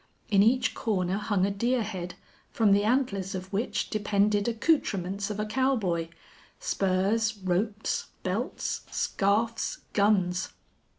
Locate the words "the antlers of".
2.71-3.53